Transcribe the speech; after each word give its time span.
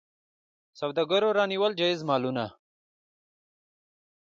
سوداګرو 0.79 1.35
رانیول 1.37 1.71
جایز 1.79 1.99
مالونه. 2.09 2.45